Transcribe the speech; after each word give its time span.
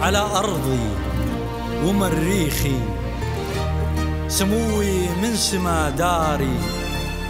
على 0.00 0.18
أرضي 0.18 0.80
ومريخي 1.84 2.80
سموي 4.28 5.08
من 5.22 5.36
سما 5.36 5.90
داري 5.90 6.58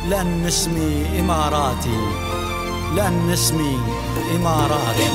لأن 0.08 0.46
اسمي 0.46 1.20
إماراتي 1.20 2.00
لأن 2.96 3.30
اسمي 3.30 3.78
إماراتي. 4.36 5.08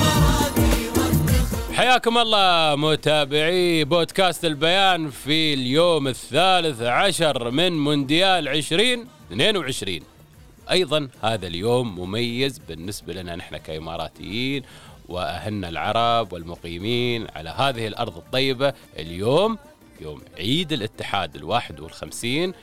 حياكم 1.74 2.18
الله 2.18 2.76
متابعي 2.76 3.84
بودكاست 3.84 4.46
البيان 4.46 5.10
في 5.10 5.54
اليوم 5.54 6.08
الثالث 6.08 6.82
عشر 6.82 7.52
من 7.52 7.78
مونديال 7.78 8.48
2022 8.48 10.00
أيضا 10.72 11.08
هذا 11.24 11.48
اليوم 11.48 12.00
مميز 12.00 12.62
بالنسبة 12.70 13.14
لنا 13.14 13.36
نحن 13.36 13.58
كإماراتيين 13.58 14.64
واهلنا 15.14 15.70
العرب 15.70 16.34
والمقيمين 16.34 17.28
على 17.36 17.50
هذه 17.50 17.88
الأرض 17.88 18.18
الطيبة. 18.18 18.74
اليوم 18.98 19.58
يوم 20.02 20.22
عيد 20.38 20.72
الاتحاد 20.74 21.36
الواحد 21.36 21.80
والخمسين. 21.80 22.54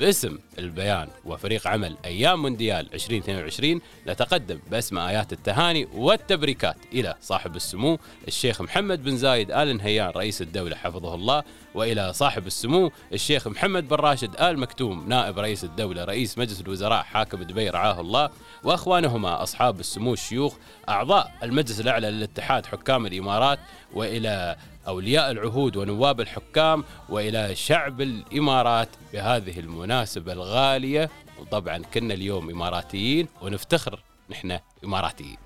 باسم 0.00 0.38
البيان 0.58 1.08
وفريق 1.24 1.66
عمل 1.66 1.96
أيام 2.04 2.42
مونديال 2.42 2.94
2022 2.94 3.80
نتقدم 4.06 4.58
باسم 4.70 4.98
آيات 4.98 5.32
التهاني 5.32 5.88
والتبريكات 5.94 6.76
إلى 6.92 7.14
صاحب 7.20 7.56
السمو 7.56 7.98
الشيخ 8.28 8.62
محمد 8.62 9.02
بن 9.02 9.16
زايد 9.16 9.50
آل 9.50 9.76
نهيان 9.76 10.10
رئيس 10.10 10.42
الدولة 10.42 10.76
حفظه 10.76 11.14
الله 11.14 11.42
وإلى 11.74 12.12
صاحب 12.12 12.46
السمو 12.46 12.90
الشيخ 13.12 13.48
محمد 13.48 13.88
بن 13.88 13.96
راشد 13.96 14.40
آل 14.40 14.58
مكتوم 14.58 15.08
نائب 15.08 15.38
رئيس 15.38 15.64
الدولة 15.64 16.04
رئيس 16.04 16.38
مجلس 16.38 16.60
الوزراء 16.60 17.02
حاكم 17.02 17.42
دبي 17.42 17.70
رعاه 17.70 18.00
الله 18.00 18.30
وأخوانهما 18.64 19.42
أصحاب 19.42 19.80
السمو 19.80 20.12
الشيوخ 20.12 20.56
أعضاء 20.88 21.32
المجلس 21.42 21.80
الأعلى 21.80 22.10
للاتحاد 22.10 22.66
حكام 22.66 23.06
الإمارات 23.06 23.58
وإلى 23.94 24.56
أولياء 24.88 25.30
العهود 25.30 25.76
ونواب 25.76 26.20
الحكام 26.20 26.84
وإلى 27.08 27.54
شعب 27.54 28.00
الإمارات 28.00 28.88
بهذه 29.12 29.60
المناسبة 29.60 30.32
الغالية. 30.32 31.10
وطبعا 31.40 31.78
كنا 31.78 32.14
اليوم 32.14 32.50
إماراتيين 32.50 33.28
ونفتخر 33.42 34.02
نحن 34.30 34.58
إماراتيين. 34.84 35.36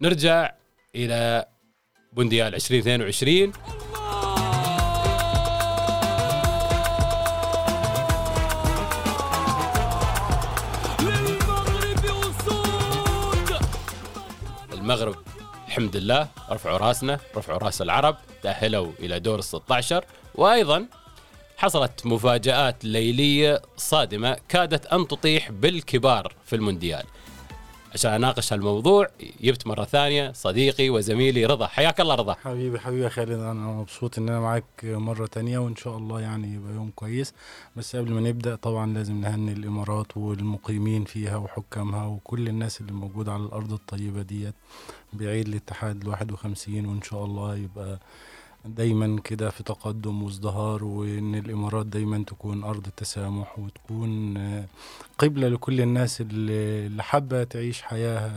نرجع 0.00 0.52
إلى 0.94 1.46
مونديال 2.12 2.54
2022 2.54 3.52
المغرب 14.72 15.25
الحمد 15.76 15.96
لله 15.96 16.28
رفعوا 16.50 16.78
راسنا 16.78 17.20
رفعوا 17.36 17.58
راس 17.58 17.82
العرب 17.82 18.16
تأهلوا 18.42 18.92
إلى 19.00 19.20
دور 19.20 19.38
ال 19.38 19.44
16 19.44 20.04
وأيضا 20.34 20.86
حصلت 21.56 22.06
مفاجآت 22.06 22.84
ليلية 22.84 23.62
صادمة 23.76 24.36
كادت 24.48 24.86
أن 24.86 25.08
تطيح 25.08 25.50
بالكبار 25.50 26.32
في 26.46 26.56
المونديال. 26.56 27.04
عشان 27.96 28.12
أناقش 28.12 28.52
هالموضوع 28.52 29.08
جبت 29.40 29.66
مرة 29.66 29.84
ثانية 29.84 30.32
صديقي 30.32 30.90
وزميلي 30.90 31.46
رضا. 31.46 31.66
حياك 31.66 32.00
الله 32.00 32.14
رضا. 32.14 32.34
حبيبي 32.34 32.78
حبيبي 32.78 33.04
يا 33.04 33.08
خالد. 33.08 33.30
أنا 33.30 33.52
مبسوط 33.52 34.18
إن 34.18 34.28
أنا 34.28 34.40
معاك 34.40 34.64
مرة 34.84 35.26
تانية 35.26 35.58
وإن 35.58 35.76
شاء 35.76 35.96
الله 35.96 36.20
يعني 36.20 36.54
يبقى 36.54 36.72
يوم 36.74 36.90
كويس. 36.96 37.34
بس 37.76 37.96
قبل 37.96 38.12
ما 38.12 38.20
نبدأ 38.20 38.54
طبعا 38.56 38.94
لازم 38.94 39.20
نهني 39.20 39.52
الإمارات 39.52 40.16
والمقيمين 40.16 41.04
فيها 41.04 41.36
وحكامها 41.36 42.06
وكل 42.06 42.48
الناس 42.48 42.80
اللي 42.80 42.92
موجودة 42.92 43.32
على 43.32 43.42
الأرض 43.42 43.72
الطيبة 43.72 44.22
ديت 44.22 44.54
بعيد 45.12 45.48
الاتحاد 45.48 46.02
الواحد 46.02 46.32
وخمسين 46.32 46.86
وإن 46.86 47.02
شاء 47.02 47.24
الله 47.24 47.56
يبقى 47.56 47.98
دايما 48.68 49.20
كده 49.20 49.50
في 49.50 49.62
تقدم 49.62 50.22
وازدهار 50.22 50.84
وإن 50.84 51.34
الإمارات 51.34 51.86
دايما 51.86 52.24
تكون 52.26 52.64
أرض 52.64 52.86
التسامح 52.86 53.58
وتكون 53.58 54.34
قبلة 55.18 55.48
لكل 55.48 55.80
الناس 55.80 56.20
اللي 56.20 57.02
حابة 57.02 57.44
تعيش 57.44 57.82
حياة 57.82 58.30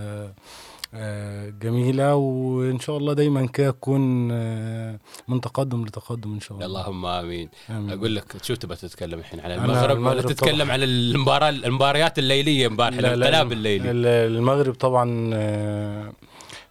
آه، 0.94 1.50
جميلة. 1.62 2.16
وإن 2.16 2.80
شاء 2.80 2.98
الله 2.98 3.14
دايما 3.14 3.46
كده 3.48 3.72
تكون 3.72 4.30
آه، 4.32 5.00
من 5.28 5.42
تقدم 5.42 5.86
لتقدم 5.86 6.34
إن 6.34 6.40
شاء 6.40 6.58
الله. 6.58 6.66
اللهم 6.66 7.06
آمين. 7.06 7.50
آمين. 7.70 7.92
أقول 7.98 8.16
لك 8.16 8.44
شو 8.44 8.56
تبغى 8.56 8.76
تتكلم 8.76 9.20
الحين؟ 9.20 9.40
على 9.40 9.56
أنا 9.56 9.66
المغرب, 9.66 9.84
ولا 9.84 9.94
المغرب 10.12 10.22
تتكلم 10.32 10.58
طبعاً. 10.64 10.72
على 10.72 10.86
المباراة 10.86 11.50
المباريات 11.50 12.20
الليلية 12.20 12.68
امبارح 12.68 12.96
لا، 12.96 13.02
لا، 13.02 13.14
الانقلاب 13.14 13.52
الليلي. 13.52 13.92
ال- 13.92 14.06
المغرب 14.38 14.74
طبعا 14.74 15.30
آه، 15.34 16.14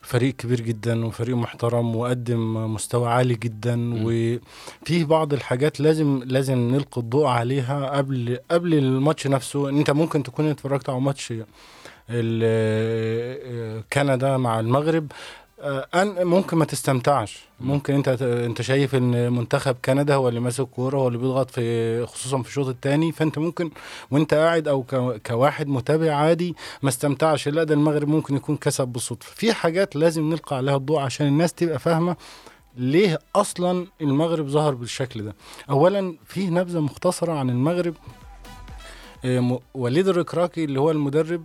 فريق 0.09 0.35
كبير 0.37 0.61
جدا 0.61 1.07
وفريق 1.07 1.37
محترم 1.37 1.97
وقدم 1.97 2.75
مستوى 2.75 3.09
عالي 3.09 3.35
جدا 3.35 3.77
مم. 3.77 4.03
وفيه 4.05 5.05
بعض 5.05 5.33
الحاجات 5.33 5.81
لازم 5.81 6.23
لازم 6.27 6.59
نلقي 6.59 7.01
الضوء 7.01 7.27
عليها 7.27 7.91
قبل 7.97 8.39
قبل 8.51 8.75
الماتش 8.75 9.27
نفسه 9.27 9.69
أنت 9.69 9.91
ممكن 9.91 10.23
تكون 10.23 10.47
اتفرجت 10.49 10.89
على 10.89 11.01
ماتش 11.01 11.33
كندا 13.93 14.37
مع 14.37 14.61
المغرب 14.61 15.13
أن 15.61 16.27
ممكن 16.27 16.57
ما 16.57 16.65
تستمتعش. 16.65 17.39
ممكن 17.61 17.95
أنت 17.95 18.09
أنت 18.23 18.63
شايف 18.63 18.95
إن 18.95 19.33
منتخب 19.33 19.77
كندا 19.85 20.15
هو 20.15 20.29
اللي 20.29 20.41
ماسك 20.41 20.65
كورة 20.65 20.97
هو 20.99 21.09
اللي 21.09 21.19
بيضغط 21.19 21.51
في 21.51 22.07
خصوصا 22.07 22.43
في 22.43 22.49
الشوط 22.49 22.67
الثاني 22.69 23.13
فأنت 23.13 23.39
ممكن 23.39 23.71
وأنت 24.11 24.35
قاعد 24.35 24.69
أو 24.69 24.85
كواحد 25.27 25.69
متابع 25.69 26.15
عادي 26.15 26.57
ما 26.83 26.89
استمتعش. 26.89 27.49
لا 27.49 27.65
ده 27.65 27.75
المغرب 27.75 28.09
ممكن 28.09 28.37
يكون 28.37 28.57
كسب 28.57 28.89
بالصدفة. 28.89 29.35
في 29.35 29.53
حاجات 29.53 29.97
لازم 29.97 30.31
نلقى 30.31 30.57
عليها 30.57 30.77
الضوء 30.77 31.01
عشان 31.01 31.27
الناس 31.27 31.53
تبقى 31.53 31.79
فاهمة 31.79 32.17
ليه 32.77 33.19
أصلا 33.37 33.87
المغرب 34.01 34.49
ظهر 34.49 34.75
بالشكل 34.75 35.25
ده. 35.25 35.35
اولا 35.71 36.17
في 36.27 36.51
نبذة 36.51 36.81
مختصرة 36.81 37.33
عن 37.33 37.51
المغرب. 37.51 37.95
آه، 39.25 39.61
وليد 39.75 40.09
الركراكي 40.09 40.65
اللي 40.65 40.81
هو 40.81 40.91
المدرب 40.91 41.45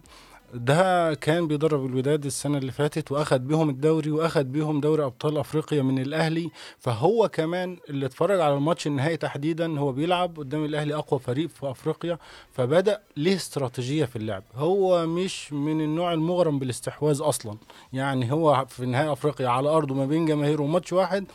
ده 0.53 1.13
كان 1.13 1.47
بيدرب 1.47 1.85
الوداد 1.85 2.25
السنة 2.25 2.57
اللي 2.57 2.71
فاتت 2.71 3.11
وأخد 3.11 3.47
بيهم 3.47 3.69
الدوري 3.69 4.11
وأخد 4.11 4.51
بيهم 4.51 4.81
دوري 4.81 5.03
أبطال 5.03 5.37
أفريقيا 5.37 5.81
من 5.81 5.99
الأهلي. 5.99 6.49
فهو 6.79 7.29
كمان 7.29 7.77
اللي 7.89 8.05
اتفرج 8.05 8.39
على 8.39 8.53
الماتش 8.53 8.87
النهائي 8.87 9.17
تحديدا 9.17 9.79
هو 9.79 9.91
بيلعب 9.91 10.37
قدام 10.37 10.65
الأهلي 10.65 10.95
أقوى 10.95 11.19
فريق 11.19 11.49
في 11.49 11.71
أفريقيا. 11.71 12.17
فبدأ 12.51 12.99
ليه 13.17 13.35
استراتيجية 13.35 14.05
في 14.05 14.15
اللعب. 14.15 14.43
هو 14.55 15.07
مش 15.07 15.53
من 15.53 15.81
النوع 15.81 16.13
المغرم 16.13 16.59
بالاستحواذ 16.59 17.21
أصلا. 17.21 17.57
يعني 17.93 18.31
هو 18.31 18.65
في 18.69 18.85
نهائي 18.85 19.11
أفريقيا 19.11 19.47
على 19.47 19.69
أرضه 19.69 19.95
ما 19.95 20.05
بين 20.05 20.25
جماهيره 20.25 20.61
وماتش 20.61 20.93
واحد 20.93 21.25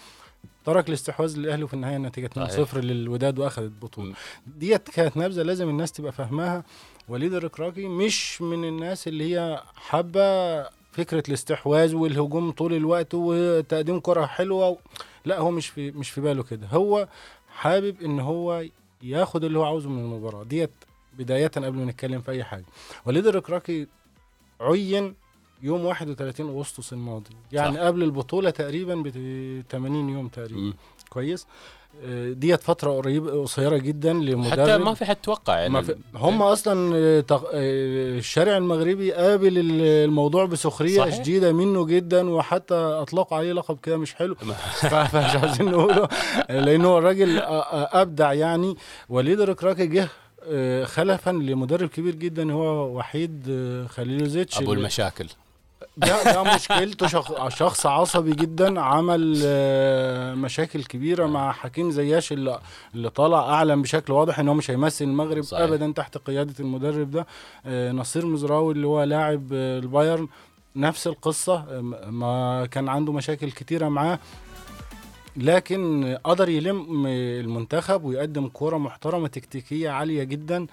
ترك 0.65 0.89
الاستحواذ 0.89 1.37
للأهلي 1.39 1.63
وفي 1.65 1.75
النهاية 1.75 1.97
النتيجه 1.97 2.31
2-0 2.75 2.77
للوداد 2.77 3.39
واخد 3.39 3.63
البطولة. 3.63 4.15
ديت 4.47 4.89
كانت 4.91 5.17
نبذة 5.17 5.43
لازم 5.43 5.69
الناس 5.69 5.93
تبقى 5.93 6.13
فاهماها. 6.13 6.65
وليد 7.09 7.35
الركراكي 7.35 7.89
مش 7.89 8.43
من 8.43 8.65
الناس 8.65 9.09
اللي 9.09 9.35
هي 9.37 9.63
حابة 9.77 10.63
فكرة 10.93 11.23
الاستحواذ 11.29 11.95
والهجوم 11.95 12.51
طول 12.51 12.73
الوقت 12.75 13.15
وتقديم 13.15 14.01
كرة 14.01 14.27
حلوة 14.27 14.69
و... 14.69 14.77
لا 15.25 15.39
هو 15.39 15.51
مش 15.51 15.69
في 15.69 15.91
مش 15.91 16.11
في 16.11 16.21
باله 16.21 16.43
كده 16.43 16.67
هو 16.67 17.09
حابب 17.49 18.03
إن 18.03 18.21
هو 18.21 18.65
ياخد 19.03 19.45
اللي 19.45 19.59
هو 19.59 19.65
عاوزه 19.65 19.89
من 19.91 19.99
المباراة 19.99 20.45
ديت 20.45 20.71
بداية 21.19 21.47
قبل 21.47 21.73
ما 21.79 21.85
نتكلم 21.85 22.21
في 22.21 22.31
أي 22.31 22.45
حاجة 22.45 22.65
وليد 23.07 23.27
الركراكي 23.27 23.87
عين 24.61 25.15
يوم 25.63 25.85
31 25.85 26.49
أغسطس 26.51 26.93
الماضي 26.93 27.31
يعني 27.53 27.77
صح. 27.77 27.83
قبل 27.83 28.03
البطولة 28.03 28.51
تقريبا 28.51 28.95
ب 28.95 29.63
80 29.71 30.09
يوم 30.09 30.29
تقريبا 30.29 30.61
مم. 30.61 30.75
كويس. 31.11 31.47
آه، 32.05 32.33
ديت 32.33 32.63
فترة 32.63 32.91
قريبه 32.91 33.43
قصيرة 33.43 33.77
جدا 33.77 34.13
لمدرب. 34.13 34.51
حتى 34.61 34.79
ما 34.79 34.95
في 34.95 35.05
حد 35.05 35.17
توقع 35.17 35.59
يعني. 35.59 35.73
ما 35.73 35.83
في 35.83 35.97
هم 36.15 36.43
أصلا 36.43 36.97
آه، 36.97 37.25
آه، 37.31 37.49
الشارع 38.19 38.57
المغربي 38.57 39.13
قابل 39.13 39.59
ال- 39.59 39.83
الموضوع 39.83 40.45
بسخرية 40.45 40.99
صحيح. 40.99 41.15
شديدة 41.15 41.53
منه 41.53 41.87
جدا 41.87 42.31
وحتى 42.31 42.75
أطلقوا 42.75 43.39
عليه 43.39 43.53
لقب 43.53 43.79
كده 43.83 43.97
مش 43.97 44.15
حلو. 44.15 44.35
فمش 44.91 45.37
عايزين 45.37 45.67
نقوله. 45.71 46.09
لأن 46.49 46.85
هو 46.85 46.99
الراجل 46.99 47.39
أبدع 47.43 48.33
يعني. 48.33 48.77
وليد 49.09 49.41
الركراكي 49.41 49.87
جه 49.87 50.09
خلفا 50.85 51.31
لمدرب 51.31 51.89
كبير 51.89 52.15
جدا 52.15 52.53
هو 52.53 52.97
وحيد 52.99 53.47
خليلوزيتش. 53.91 54.59
أبو 54.59 54.73
المشاكل. 54.73 55.27
ده 55.99 56.33
ده 56.33 56.55
مشكلته. 56.55 57.07
شخ... 57.07 57.49
شخص 57.49 57.87
عصبي 57.87 58.31
جدا 58.33 58.81
عمل 58.81 59.41
آه، 59.45 60.35
مشاكل 60.35 60.85
كبيرة 60.85 61.27
مع 61.27 61.53
حكيم 61.53 61.91
زياش 61.91 62.33
اللي 62.33 62.59
اللي 62.95 63.11
طالع 63.11 63.39
أعلن 63.41 63.83
بشكل 63.83 64.13
واضح 64.13 64.39
إن 64.39 64.49
هو 64.49 64.55
مش 64.55 64.71
هيمثل 64.71 65.05
المغرب 65.05 65.43
صحيح. 65.43 65.63
ابدا 65.63 65.93
تحت 65.97 66.19
قيادة 66.19 66.55
المدرب 66.61 67.11
ده. 67.11 67.27
آه، 67.67 67.93
نصير 67.93 68.27
مزراوي 68.27 68.73
اللي 68.75 68.87
هو 68.87 69.03
لاعب 69.03 69.43
آه، 69.53 69.79
البايرن. 69.79 70.29
نفس 70.77 71.07
القصة 71.07 71.81
ما 72.11 72.67
كان 72.67 72.89
عنده 72.89 73.13
مشاكل 73.13 73.51
كتيرة 73.51 73.89
معاه 73.89 74.19
لكن 75.37 76.17
قدر 76.25 76.49
يلم 76.49 77.07
المنتخب 77.07 78.05
ويقدم 78.05 78.49
كورة 78.49 78.77
محترمة 78.79 79.29
تكتيكية 79.29 79.91
عالية 79.91 80.23
جدا. 80.25 80.57
آه، 80.63 80.67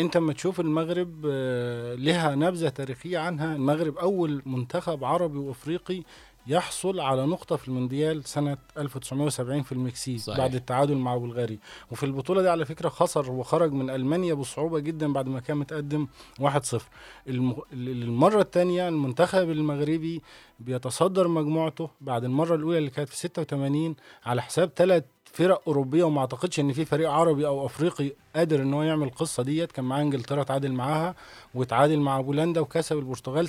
انت 0.00 0.16
لما 0.16 0.32
تشوف 0.32 0.60
المغرب 0.60 1.26
آه، 1.26 1.94
لها 1.94 2.34
نبذة 2.34 2.68
تاريخية 2.68 3.18
عنها. 3.18 3.56
المغرب 3.56 3.98
أول 3.98 4.42
منتخب 4.46 5.04
عربي 5.04 5.38
وأفريقي 5.38 6.02
يحصل 6.46 7.00
على 7.00 7.26
نقطة 7.26 7.56
في 7.56 7.68
المونديال 7.68 8.24
سنة 8.24 8.56
1970 8.78 9.62
في 9.62 9.72
المكسيك 9.72 10.20
صحيح. 10.20 10.38
بعد 10.38 10.54
التعادل 10.54 10.96
مع 10.96 11.16
بلغاريا. 11.16 11.58
وفي 11.90 12.06
البطولة 12.06 12.42
دي 12.42 12.48
على 12.48 12.64
فكرة 12.64 12.88
خسر 12.88 13.30
وخرج 13.30 13.72
من 13.72 13.90
ألمانيا 13.90 14.34
بصعوبة 14.34 14.78
جدا 14.78 15.12
بعد 15.12 15.28
ما 15.28 15.40
كان 15.40 15.56
متقدم 15.56 16.06
1-0 16.40 16.46
الم... 17.28 17.56
المرة 17.72 18.40
الثانية 18.40 18.88
المنتخب 18.88 19.50
المغربي 19.50 20.22
بيتصدر 20.60 21.28
مجموعته 21.28 21.90
بعد 22.00 22.24
المرة 22.24 22.54
الأولى 22.54 22.78
اللي 22.78 22.90
كانت 22.90 23.08
في 23.08 23.16
86 23.16 23.94
على 24.24 24.42
حساب 24.42 24.70
ثلاث 24.76 25.04
فرق 25.24 25.62
أوروبية 25.66 26.04
وما 26.04 26.20
أعتقدش 26.20 26.60
إن 26.60 26.72
في 26.72 26.84
فريق 26.84 27.10
عربي 27.10 27.46
أو 27.46 27.66
أفريقي 27.66 28.12
قادر 28.36 28.62
إن 28.62 28.74
هو 28.74 28.82
يعمل 28.82 29.06
القصة 29.06 29.42
ديت. 29.42 29.72
كان 29.72 29.84
معاه 29.84 30.02
إنجلترا 30.02 30.42
تعادل 30.42 30.72
معاها 30.72 31.14
وتعادل 31.54 31.98
مع 31.98 32.20
بولندا 32.20 32.60
وكسب 32.60 32.98
البرتغال 32.98 33.48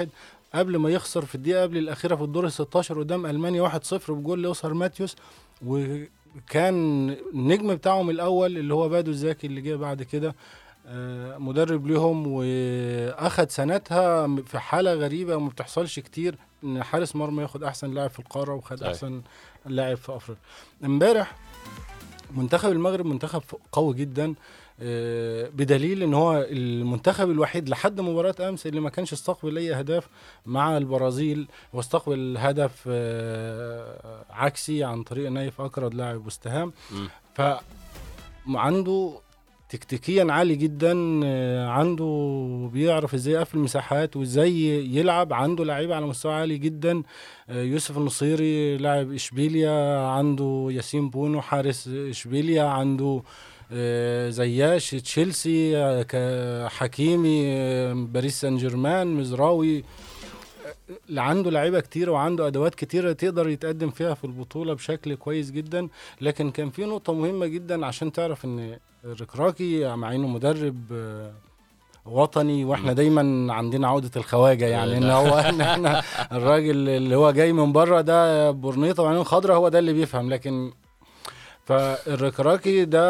3-1 0.00 0.06
قبل 0.54 0.76
ما 0.76 0.90
يخسر 0.90 1.24
في 1.24 1.34
الدقيقة 1.34 1.62
قبل 1.62 1.76
الأخيرة 1.76 2.16
في 2.16 2.22
الدور 2.22 2.46
ال 2.46 2.52
16 2.52 2.98
قدام 2.98 3.26
ألمانيا 3.26 3.68
1-0 3.68 4.10
بجول 4.10 4.42
لوسر 4.42 4.74
ماتيوس 4.74 5.16
وكان 5.66 7.10
النجم 7.34 7.74
بتاعهم 7.74 8.10
الأول 8.10 8.58
اللي 8.58 8.74
هو 8.74 8.88
بادو 8.88 9.10
الزاكي 9.10 9.46
اللي 9.46 9.60
جه 9.60 9.74
بعد 9.76 10.02
كده 10.02 10.34
آه، 10.86 11.38
مدرب 11.38 11.86
ليهم 11.86 12.26
وأخد 12.26 13.50
سنتها 13.50 14.26
في 14.46 14.58
حالة 14.58 14.94
غريبة 14.94 15.36
وما 15.36 15.48
بتحصلش 15.48 15.98
كتير 16.00 16.36
إن 16.64 16.82
حارس 16.82 17.16
مرمى 17.16 17.42
ياخد 17.42 17.62
أحسن 17.64 17.90
لاعب 17.94 18.10
في 18.10 18.18
القارة 18.18 18.54
وخد. 18.54 18.82
أحسن 18.82 19.22
لاعب 19.66 19.96
في 19.96 20.16
أفريقيا 20.16 20.42
امبارح 20.84 21.36
منتخب 22.36 22.72
المغرب 22.72 23.06
منتخب 23.06 23.42
قوي 23.72 23.94
جدا 23.94 24.24
آه، 24.24 24.34
بدليل 24.78 26.02
إن 26.02 26.14
هو 26.14 26.46
المنتخب 26.50 27.30
الوحيد 27.30 27.68
لحد 27.68 28.00
مباراة 28.00 28.34
أمس 28.48 28.66
اللي 28.66 28.80
ما 28.80 28.90
كانش 28.90 29.12
استقبل 29.12 29.58
أي 29.58 29.74
أهداف 29.74 30.08
مع 30.46 30.76
البرازيل 30.76 31.46
واستقبل 31.72 32.36
هدف 32.38 32.84
آه، 32.88 34.24
عكسي 34.30 34.84
عن 34.84 35.02
طريق 35.02 35.30
نايف 35.30 35.60
اكرد 35.60 35.94
لاعب 35.94 36.26
وستهام. 36.26 36.72
ف 37.34 37.42
عنده 38.48 39.12
تكتيكيا 39.68 40.26
عالي 40.32 40.56
جدا 40.56 41.20
آه، 41.24 41.68
عنده 41.68 42.70
بيعرف 42.72 43.14
إزاي 43.14 43.34
يقفل 43.34 43.58
مساحات 43.58 44.16
وإزاي 44.16 44.52
يلعب 44.96 45.32
عنده 45.32 45.64
لعيبه 45.64 45.94
على 45.96 46.06
مستوى 46.06 46.32
عالي 46.34 46.58
جدا 46.58 47.02
آه، 47.48 47.62
يوسف 47.62 47.98
النصيري 47.98 48.76
لاعب 48.76 49.12
إشبيليا 49.12 49.98
عنده 50.06 50.68
ياسين 50.70 51.10
بونو 51.10 51.40
حارس 51.42 51.88
إشبيليا 51.88 52.62
عنده 52.62 53.04
آه، 53.14 53.63
زياش 54.30 54.90
تشيلسي 54.90 55.76
آه، 55.76 56.68
حكيمي 56.68 57.42
آه، 57.46 57.92
باريس 57.92 58.40
سان 58.40 58.56
جيرمان 58.56 59.06
مزراوي. 59.06 59.78
آه، 59.78 61.20
عنده 61.20 61.50
لعيبة 61.50 61.80
كتير 61.80 62.10
وعنده 62.10 62.46
أدوات 62.46 62.74
كتيرة 62.74 63.12
تقدر 63.12 63.48
يتقدم 63.48 63.90
فيها 63.90 64.14
في 64.14 64.24
البطولة 64.24 64.74
بشكل 64.74 65.14
كويس 65.14 65.50
جدا. 65.50 65.88
لكن 66.20 66.50
كان 66.50 66.70
في 66.70 66.84
نقطة 66.84 67.12
مهمة 67.12 67.46
جدا 67.46 67.86
عشان 67.86 68.12
تعرف 68.12 68.44
إن 68.44 68.78
الركراكي 69.04 69.94
مع 69.96 70.14
إنه 70.14 70.28
مدرب 70.28 70.76
آه، 70.92 71.32
وطني 72.06 72.64
وإحنا 72.64 72.92
دايما 72.92 73.52
عندنا 73.52 73.88
عوده 73.88 74.10
الخواجة 74.16 74.64
يعني. 74.66 74.96
إن 74.98 75.10
هو 75.10 75.38
إن 75.38 75.60
إحنا 75.60 76.02
الراجل 76.32 76.88
اللي 76.88 77.16
هو 77.16 77.30
جاي 77.30 77.52
من 77.52 77.72
بره 77.72 78.00
ده 78.00 78.50
برنيطه 78.50 79.02
وعينين 79.02 79.24
خضراء 79.24 79.56
هو 79.56 79.68
ده 79.68 79.78
اللي 79.78 79.92
بيفهم. 79.92 80.30
لكن 80.30 80.72
فالركراكي 81.64 82.84
ده 82.84 83.04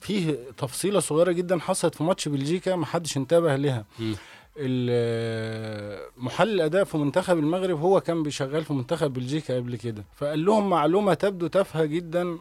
فيه 0.00 0.36
تفصيلة 0.56 1.00
صغيرة 1.00 1.32
جدا 1.32 1.58
حصلت 1.58 1.94
في 1.94 2.04
ماتش 2.04 2.28
بلجيكا 2.28 2.76
ما 2.76 2.86
حدش 2.86 3.16
انتبه 3.16 3.56
لها. 3.56 3.84
محلل 6.16 6.54
الأداء 6.54 6.84
في 6.84 6.98
منتخب 6.98 7.38
المغرب 7.38 7.80
هو 7.80 8.00
كان 8.00 8.22
بيشغل 8.22 8.64
في 8.64 8.72
منتخب 8.72 9.12
بلجيكا 9.12 9.56
قبل 9.56 9.76
كده. 9.76 10.04
فقال 10.16 10.44
لهم 10.44 10.70
معلومة 10.70 11.14
تبدو 11.14 11.46
تافهة 11.46 11.84
جدا. 11.84 12.38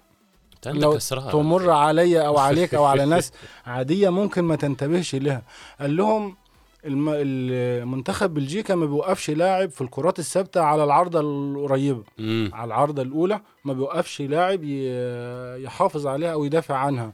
لو 0.66 0.98
تمر 1.32 1.70
عليا 1.70 2.22
أو 2.22 2.38
عليك 2.38 2.74
أو 2.76 2.84
على 2.86 3.06
ناس 3.06 3.32
عادية 3.66 4.10
ممكن 4.10 4.42
ما 4.44 4.56
تنتبهش 4.56 5.16
لها. 5.16 5.42
قال 5.80 5.96
لهم 5.98 6.36
المنتخب 6.88 8.34
بلجيكا 8.34 8.76
ما 8.76 8.86
بيوقفش 8.86 9.30
لاعب 9.30 9.70
في 9.70 9.82
الكرات 9.82 10.20
الثابتة 10.20 10.62
على 10.62 10.84
العارضه 10.84 11.20
القريبة 11.20 12.04
مم. 12.18 12.52
على 12.54 12.68
العارضه 12.68 13.02
الأولى 13.02 13.42
ما 13.66 13.74
بيوقفش 13.74 14.22
لاعب 14.22 14.60
يحافظ 15.64 16.08
عليها 16.08 16.34
أو 16.34 16.46
يدافع 16.46 16.76
عنها 16.76 17.14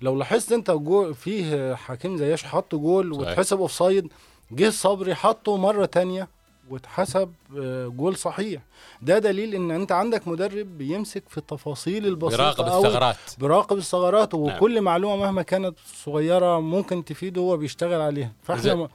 لو 0.00 0.16
لاحظت 0.18 0.52
أنت 0.52 0.70
جه 0.70 1.12
فيها 1.12 1.74
حكيم 1.74 2.16
زياش 2.16 2.44
حط 2.44 2.74
جول. 2.74 3.12
واتحسب 3.12 3.60
offside 3.60 4.12
جه 4.52 4.70
صبري 4.70 5.14
حطه 5.14 5.56
مرة 5.56 5.84
تانية 5.84 6.28
واتحسب 6.70 7.32
آه، 7.58 7.86
جول 7.86 8.16
صحيح 8.16 8.62
ده 9.02 9.18
دليل 9.18 9.54
إن 9.54 9.70
أنت 9.70 9.92
عندك 9.92 10.28
مدرب 10.28 10.78
بيمسك 10.78 11.22
في 11.28 11.38
التفاصيل 11.38 12.06
البسيطة 12.06 12.42
يراقب 12.42 12.64
أوي. 12.64 12.86
الثغرات 12.86 13.16
بيراقب 13.38 13.76
الثغرات 13.76 14.34
وكل 14.34 14.80
معلومة 14.80 15.16
مهما 15.16 15.42
كانت 15.42 15.74
صغيرة 16.04 16.60
ممكن 16.60 17.04
تفيده 17.04 17.40
هو 17.40 17.56
بيشتغل 17.56 18.00
عليها 18.00 18.32
فإحنا 18.42 18.88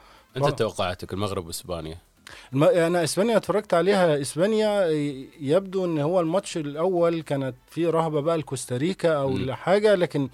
أنت. 0.45 0.59
توقعاتك 0.59 1.13
المغرب 1.13 1.47
وإسبانيا 1.47 1.97
الم... 2.53 2.63
أنا 2.63 3.03
إسبانيا 3.03 3.37
اتفرجت 3.37 3.73
عليها 3.73 4.21
إسبانيا 4.21 4.87
يبدو 5.41 5.85
إن 5.85 5.99
هو 5.99 6.19
الماتش 6.19 6.57
الأول 6.57 7.21
كانت 7.21 7.55
فيه 7.69 7.89
رهبة 7.89 8.21
بقى 8.21 8.37
لكوستاريكا 8.37 9.13
أو 9.13 9.29
مم. 9.29 9.45
لحاجة 9.45 9.95
لكن 9.95 10.29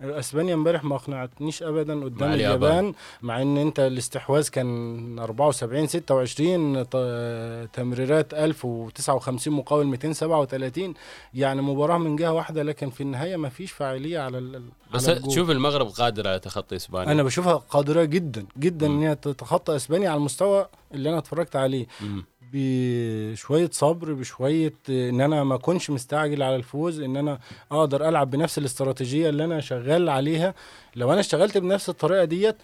اسبانيا 0.00 0.54
امبارح 0.54 0.84
ما 0.84 0.96
أقنعتنيش 0.96 1.62
ابدا 1.62 2.04
قدام 2.04 2.28
مع 2.28 2.34
اليابان. 2.34 2.94
مع 3.22 3.42
إن 3.42 3.56
أنت 3.56 3.80
الاستحواذ 3.80 4.48
كان 4.48 5.18
74 5.18 5.86
26 5.86 6.82
ط- 6.84 7.68
تمريرات 7.72 8.34
1059 8.34 9.52
مقابل 9.52 9.86
237 9.86 10.94
يعني 11.34 11.62
مباراة 11.62 11.98
من 11.98 12.16
جهة 12.16 12.32
واحدة 12.32 12.62
لكن 12.62 12.90
في 12.90 13.00
النهاية 13.00 13.36
ما 13.36 13.48
فيش 13.48 13.72
فاعلية 13.72 14.18
على 14.18 14.38
ال... 14.38 14.62
بس 14.94 15.08
على. 15.08 15.20
تشوف 15.20 15.50
المغرب 15.50 15.86
قادر 15.86 16.28
على 16.28 16.38
تخطي 16.38 16.76
إسبانيا 16.76 17.12
أنا 17.12 17.22
بشوفها 17.22 17.54
قادرة 17.54 18.04
جدا 18.04 18.46
جدا. 18.58 18.86
إن 18.86 18.98
هي 19.02 19.14
تتخطى 19.14 19.76
إسبانيا 19.76 20.08
على 20.10 20.18
المستوى 20.18 20.66
اللي 20.94 21.08
أنا 21.10 21.18
اتفرجت 21.18 21.56
عليه 21.56 21.86
مم. 22.00 22.24
بشوية 22.60 23.70
صبر 23.72 24.12
بشوية 24.12 24.72
إن 24.88 25.20
أنا 25.20 25.44
ما 25.44 25.54
أكونش 25.54 25.90
مستعجل 25.90 26.42
على 26.42 26.56
الفوز 26.56 27.00
إن 27.00 27.16
أنا 27.16 27.38
أقدر 27.72 28.08
ألعب 28.08 28.30
بنفس 28.30 28.58
الاستراتيجية 28.58 29.28
اللي 29.28 29.44
أنا 29.44 29.60
شغال 29.60 30.08
عليها. 30.08 30.54
لو 30.96 31.12
أنا 31.12 31.20
اشتغلت 31.20 31.58
بنفس 31.58 31.88
الطريقة 31.88 32.24
ديت 32.24 32.56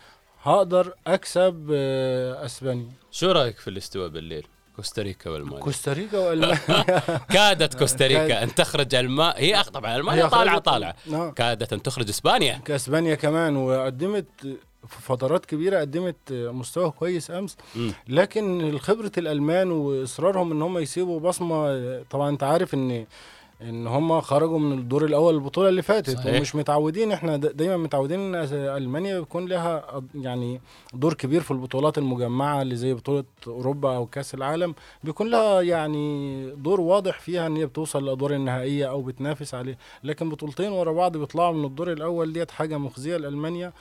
هقدر 0.42 0.94
أكسب 1.06 1.68
آه، 1.72 2.44
أسبانيا. 2.44 2.87
شو 3.11 3.30
رأيك 3.32 3.58
في 3.58 3.70
الاستواء 3.70 4.08
بالليل؟ 4.08 4.46
كوستاريكا 4.76 5.30
والمانيا. 5.30 5.58
كوستاريكا 5.61 6.18
وألمانيا. 6.28 7.00
كادت 7.30 7.78
كوستاريكا. 7.78 8.42
أن 8.42 8.54
تخرج 8.54 8.94
الماء 8.94 9.38
هي 9.40 9.62
أخ- 9.62 9.70
طبعا 9.70 9.96
ألمانيا 9.96 10.26
طالعه 10.28 10.58
طالعة. 10.58 10.94
آه. 11.12 11.30
كادت 11.30 11.72
أن 11.72 11.82
تخرج 11.82 12.08
إسبانيا. 12.08 12.61
كأسبانيا 12.64 13.14
كمان 13.14 13.56
وقدمت 13.56 14.26
في 14.86 15.02
فترات 15.02 15.46
كبيرة 15.46 15.80
قدمت 15.80 16.16
مستوى 16.32 16.90
كويس 16.90 17.30
أمس. 17.30 17.56
لكن 18.08 18.78
خبرة 18.78 19.12
الألمان 19.18 19.70
وإصرارهم 19.70 20.52
إن 20.52 20.62
هم 20.62 20.78
يسيبوا 20.78 21.20
بصمة 21.20 22.02
طبعا 22.10 22.28
أنت 22.28 22.42
عارف 22.42 22.74
إن 22.74 23.06
إن 23.62 23.86
هم 23.86 24.20
خرجوا 24.20 24.58
من 24.58 24.78
الدور 24.78 25.04
الأول 25.04 25.34
البطولة 25.34 25.68
اللي 25.68 25.82
فاتت 25.82 26.16
صحيح. 26.18 26.36
ومش 26.38 26.54
متعودين 26.56 27.12
إحنا 27.12 27.36
دا- 27.36 27.52
دايما 27.52 27.76
متعودين 27.76 28.20
إن 28.20 28.34
ألمانيا 28.54 29.18
بيكون 29.18 29.46
لها 29.46 30.02
يعني 30.14 30.60
دور 30.94 31.14
كبير 31.14 31.40
في 31.40 31.50
البطولات 31.50 31.98
المجمعة 31.98 32.62
اللي 32.62 32.76
زي 32.76 32.94
بطولة 32.94 33.24
أوروبا 33.46 33.96
أو 33.96 34.06
كأس 34.06 34.34
العالم 34.34 34.74
بيكون 35.04 35.30
لها 35.30 35.60
يعني 35.60 36.50
دور 36.50 36.80
واضح 36.80 37.20
فيها 37.20 37.46
إن 37.46 37.56
هي 37.56 37.66
بتوصل 37.66 38.02
للادوار 38.02 38.34
النهائية 38.34 38.90
أو 38.90 39.02
بتنافس 39.02 39.54
عليه 39.54 39.78
لكن 40.04 40.28
بطولتين 40.30 40.72
ورا 40.72 40.92
بعض 40.92 41.16
بيطلعوا 41.16 41.52
من 41.54 41.64
الدور 41.64 41.92
الأول 41.92 42.32
ديت 42.32 42.50
حاجة 42.50 42.78
مخزية 42.78 43.16
لألمانيا 43.16 43.72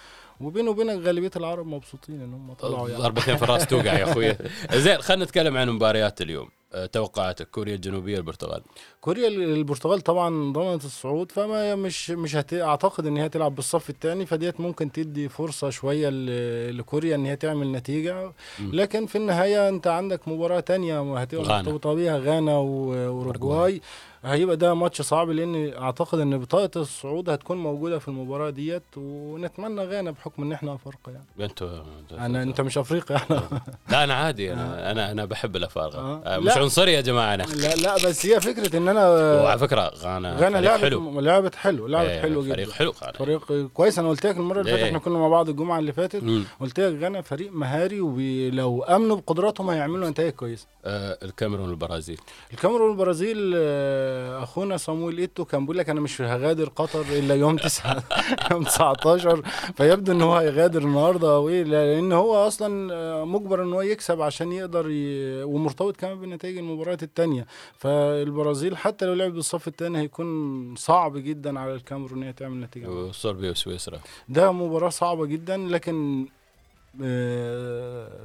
وبينه 0.43 0.69
وبينك 0.71 1.05
غالبية 1.05 1.31
العرب 1.35 1.67
مبسوطين 1.67 2.21
إن 2.21 2.33
هم 2.33 2.53
طلعوا 2.53 2.89
يعني. 2.89 3.01
ضربتين 3.03 3.37
في 3.37 3.43
الراس 3.43 3.65
توقع 3.67 3.93
يا 3.99 4.03
أخوي. 4.11 4.35
زين 4.83 4.97
خلينا 5.01 5.23
نتكلم 5.25 5.57
عن 5.57 5.69
مباريات 5.69 6.21
اليوم. 6.21 6.49
آه، 6.73 6.85
توقعاتك 6.85 7.49
كوريا 7.49 7.75
الجنوبية 7.75 8.17
البرتغال. 8.17 8.61
كوريا 9.01 9.27
البرتغال 9.27 10.01
طبعا 10.01 10.53
ضمنت 10.53 10.85
الصعود 10.85 11.31
فما 11.31 11.75
مش 11.75 12.09
مش 12.09 12.35
هت... 12.35 12.53
أعتقد 12.53 13.05
إن 13.05 13.17
هي 13.17 13.29
تلعب 13.29 13.55
بالصف 13.55 13.89
الثاني 13.89 14.25
فديت 14.25 14.59
ممكن 14.59 14.91
تدي 14.91 15.29
فرصة 15.29 15.69
شوية 15.69 16.09
ل... 16.09 16.77
لكوريا 16.77 17.15
إن 17.15 17.25
هي 17.25 17.35
تعمل 17.35 17.71
نتيجة. 17.71 18.31
لكن 18.59 19.05
في 19.05 19.17
النهاية 19.17 19.69
أنت 19.69 19.87
عندك 19.87 20.27
مباراة 20.27 20.59
تانية 20.59 21.15
هتبقى 21.17 21.43
غانا. 21.45 21.61
مرتبطه 21.61 21.93
بيها 21.93 22.17
غانا 22.17 22.57
و- 22.57 22.89
واوروجواي 22.89 23.81
هيبقى 24.23 24.57
ده 24.57 24.73
ماتش 24.73 25.01
صعب 25.01 25.29
لأن 25.29 25.73
أعتقد 25.77 26.19
إن 26.19 26.37
بطاقة 26.37 26.69
الصعود 26.81 27.29
هتكون 27.29 27.57
موجودة 27.57 27.99
في 27.99 28.07
المباراة 28.07 28.49
ديت 28.49 28.83
ونتمنى 28.97 29.81
غانا 29.85 30.11
بحكم 30.11 30.43
إن 30.43 30.51
إحنا 30.51 30.75
أفارقة 30.75 31.11
يعني. 31.11 31.25
أنتوا 31.39 31.69
أنا 32.11 32.43
أنت 32.43 32.61
مش 32.61 32.77
أفريقي 32.77 33.15
إحنا 33.15 33.41
لا 33.91 34.03
أنا 34.03 34.13
عادي 34.13 34.53
أنا 34.53 34.91
أنا 34.91 35.11
أنا 35.11 35.25
بحب 35.25 35.55
الأفارقة. 35.55 35.99
آه. 35.99 36.21
آه، 36.25 36.39
مش. 36.39 36.57
عنصري 36.57 36.93
يا 36.93 37.01
جماعة 37.01 37.33
أنا. 37.33 37.43
لا 37.43 37.75
لا 37.75 37.95
بس 37.95 38.25
هي 38.25 38.41
فكرة 38.41 38.77
إن 38.77 38.87
أنا 38.87 39.09
وعلى 39.43 39.59
فكرة 39.59 39.91
غانا 39.97 40.35
غانا 40.35 40.57
لعبت 40.57 40.81
حلو. 40.81 41.19
لعبت 41.19 41.55
حلو 41.55 41.87
لعبت 41.87 42.09
إيه، 42.09 42.21
حلو 42.21 42.43
جدا. 42.43 42.53
فريق 42.53 42.71
حلو 42.71 42.93
غانا. 43.03 43.13
فريق 43.17 43.67
كويس. 43.73 43.99
أنا 43.99 44.09
قلت 44.09 44.25
لك 44.25 44.37
المرة 44.37 44.59
اللي 44.59 44.71
فاتت 44.71 44.81
إيه. 44.83 44.87
إحنا 44.89 44.99
كنا 44.99 45.17
مع 45.19 45.27
بعض 45.27 45.49
الجمعة 45.49 45.79
اللي 45.79 45.93
فاتت. 45.93 46.23
قلت 46.59 46.79
لك 46.79 47.01
غانا 47.03 47.21
فريق 47.21 47.51
مهاري 47.51 48.01
ولو 48.01 48.83
أمنوا 48.83 49.15
بقدراتهم 49.15 49.69
هيعملوا 49.69 50.09
نتائج 50.09 50.33
كويسة. 50.33 50.67
آه 50.85 51.17
الكاميرون 51.23 51.69
والبرازيل. 51.69 52.19
الكاميرون 52.53 52.89
والبرازيل 52.89 53.53
آه، 53.55 54.10
أخونا 54.43 54.77
صامويل 54.77 55.17
إيتو 55.17 55.45
كان 55.45 55.61
بيقول 55.61 55.77
لك 55.77 55.89
أنا 55.89 56.01
مش 56.01 56.21
هغادر 56.21 56.69
قطر 56.69 57.01
إلا 57.01 57.35
يوم 57.35 57.57
9 57.57 58.03
يوم 58.51 58.63
19 58.63 59.41
فيبدو 59.75 60.11
إن 60.11 60.21
هو 60.21 60.35
هيغادر 60.35 60.81
النهارده 60.81 61.35
أو 61.35 61.49
إيه 61.49 61.63
لأن 61.63 62.11
هو 62.11 62.47
أصلا 62.47 62.93
آه، 62.93 63.25
مجبر 63.25 63.63
إن 63.63 63.73
هو 63.73 63.81
يكسب 63.81 64.21
عشان 64.21 64.51
يقدر 64.51 64.89
ي... 64.89 65.43
ومرتبط 65.43 65.97
كمان 65.97 66.19
بنتائج 66.21 66.57
المباريات 66.57 67.03
الثانية 67.03 67.45
فالبرازيل 67.77 68.77
حتى 68.77 69.05
لو 69.05 69.13
لعب 69.13 69.31
بالصف 69.33 69.67
الثاني 69.67 69.97
هيكون 69.97 70.75
صعب 70.75 71.17
جدا 71.17 71.59
على 71.59 71.73
الكاميرون 71.75 72.17
ان 72.17 72.23
هي 72.23 72.33
تعمل 72.33 72.59
نتيجة. 72.61 72.89
وصربيا 72.89 73.51
وسويسرا. 73.51 73.99
ده 74.29 74.51
مباراة 74.51 74.89
صعبة 74.89 75.25
جدا 75.25 75.57
لكن 75.57 76.25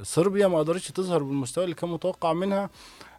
صربيا 0.03 0.47
ما 0.47 0.59
قدرتش 0.59 0.87
تظهر 0.91 1.23
بالمستوى 1.23 1.63
اللي 1.63 1.75
كان 1.75 1.89
متوقع 1.89 2.33
منها 2.33 2.69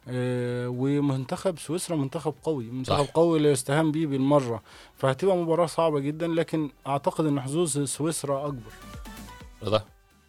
آه، 0.07 0.67
ومنتخب 0.69 1.59
سويسرا 1.59 1.95
منتخب 1.95 2.33
قوي 2.43 2.63
منتخب 2.65 3.05
صح. 3.05 3.11
قوي 3.11 3.39
لا 3.39 3.51
يستهان 3.51 3.91
به 3.91 4.05
بالمرة 4.05 4.61
فهتبقى 4.97 5.35
مباراة 5.37 5.65
صعبة 5.65 5.99
جدا 5.99 6.27
لكن 6.27 6.69
أعتقد 6.87 7.25
أن 7.25 7.41
حظوظ 7.41 7.83
سويسرا 7.83 8.47
أكبر 8.47 8.71
رضا 9.63 9.83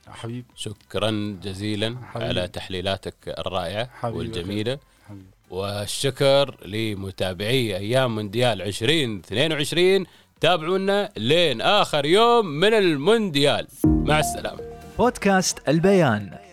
حبيب 0.09 0.45
شكرا 0.57 1.39
جزيلا 1.43 1.97
حبيبي. 2.03 2.29
على 2.29 2.49
تحليلاتك 2.49 3.15
الرائعة 3.29 3.91
حبيبي. 4.01 4.19
والجميلة 4.19 4.79
حبيب. 5.09 5.27
والشكر 5.51 6.67
لمتابعي 6.67 7.77
أيام 7.77 8.15
مونديال 8.15 8.63
2022 8.63 10.07
تابعونا 10.41 11.11
لين 11.17 11.61
آخر 11.61 12.05
يوم 12.05 12.47
من 12.47 12.75
المونديال 12.75 13.67
مع 13.85 14.19
السلامة 14.21 14.70
بودكاست 15.01 15.69
البيان. 15.69 16.50